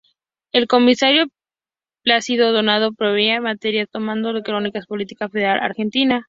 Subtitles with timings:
[0.51, 1.27] El comisario
[2.03, 6.19] Plácido Donato proveía material tomado de crónicas de la Policía Federal Argentina.